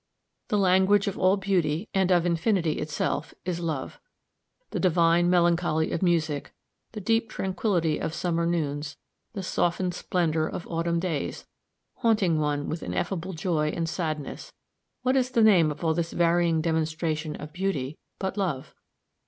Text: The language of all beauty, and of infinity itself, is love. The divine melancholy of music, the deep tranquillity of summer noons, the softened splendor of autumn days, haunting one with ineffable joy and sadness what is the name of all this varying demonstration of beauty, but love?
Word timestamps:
The 0.47 0.57
language 0.57 1.05
of 1.05 1.15
all 1.15 1.37
beauty, 1.37 1.87
and 1.93 2.11
of 2.11 2.25
infinity 2.25 2.79
itself, 2.79 3.35
is 3.45 3.59
love. 3.59 3.99
The 4.71 4.79
divine 4.79 5.29
melancholy 5.29 5.91
of 5.91 6.01
music, 6.01 6.55
the 6.93 6.99
deep 6.99 7.29
tranquillity 7.29 7.99
of 8.01 8.15
summer 8.15 8.47
noons, 8.47 8.97
the 9.33 9.43
softened 9.43 9.93
splendor 9.93 10.47
of 10.47 10.65
autumn 10.67 10.99
days, 10.99 11.45
haunting 11.97 12.39
one 12.39 12.67
with 12.67 12.81
ineffable 12.81 13.33
joy 13.33 13.67
and 13.69 13.87
sadness 13.87 14.51
what 15.03 15.15
is 15.15 15.29
the 15.29 15.43
name 15.43 15.69
of 15.69 15.83
all 15.85 15.93
this 15.93 16.13
varying 16.13 16.61
demonstration 16.61 17.35
of 17.35 17.53
beauty, 17.53 17.99
but 18.17 18.37
love? 18.37 18.73